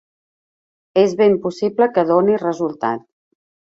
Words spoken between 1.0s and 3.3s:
És ben possible que doni resultat.